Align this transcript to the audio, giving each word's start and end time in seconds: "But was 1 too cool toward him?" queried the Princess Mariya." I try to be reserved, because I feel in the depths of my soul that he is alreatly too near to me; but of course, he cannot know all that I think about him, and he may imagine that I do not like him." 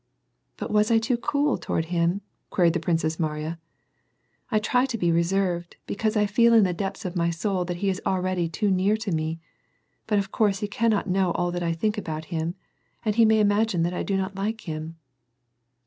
"But 0.57 0.71
was 0.71 0.89
1 0.89 0.99
too 1.01 1.15
cool 1.15 1.59
toward 1.59 1.85
him?" 1.93 2.21
queried 2.49 2.73
the 2.73 2.79
Princess 2.79 3.19
Mariya." 3.19 3.59
I 4.49 4.57
try 4.57 4.87
to 4.87 4.97
be 4.97 5.11
reserved, 5.11 5.75
because 5.85 6.17
I 6.17 6.25
feel 6.25 6.55
in 6.55 6.63
the 6.63 6.73
depths 6.73 7.05
of 7.05 7.15
my 7.15 7.29
soul 7.29 7.65
that 7.65 7.77
he 7.85 7.87
is 7.91 8.01
alreatly 8.03 8.51
too 8.51 8.71
near 8.71 8.97
to 8.97 9.11
me; 9.11 9.39
but 10.07 10.17
of 10.17 10.31
course, 10.31 10.57
he 10.61 10.67
cannot 10.67 11.05
know 11.05 11.33
all 11.33 11.51
that 11.51 11.61
I 11.61 11.73
think 11.73 11.99
about 11.99 12.25
him, 12.33 12.55
and 13.05 13.13
he 13.13 13.25
may 13.25 13.39
imagine 13.39 13.83
that 13.83 13.93
I 13.93 14.01
do 14.01 14.17
not 14.17 14.35
like 14.35 14.61
him." 14.61 14.97